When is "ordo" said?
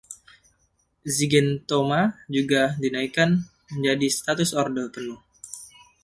4.61-4.83